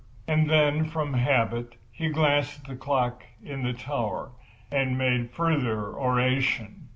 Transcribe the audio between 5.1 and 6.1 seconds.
further